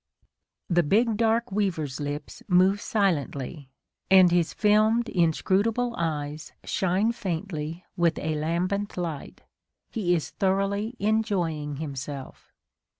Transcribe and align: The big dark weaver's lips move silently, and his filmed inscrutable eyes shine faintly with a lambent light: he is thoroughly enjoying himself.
The 0.67 0.81
big 0.81 1.15
dark 1.15 1.51
weaver's 1.51 1.99
lips 1.99 2.41
move 2.47 2.81
silently, 2.81 3.69
and 4.09 4.31
his 4.31 4.51
filmed 4.51 5.07
inscrutable 5.07 5.93
eyes 5.95 6.53
shine 6.63 7.11
faintly 7.11 7.85
with 7.95 8.17
a 8.17 8.33
lambent 8.33 8.97
light: 8.97 9.41
he 9.91 10.15
is 10.15 10.31
thoroughly 10.31 10.95
enjoying 10.99 11.75
himself. 11.75 12.51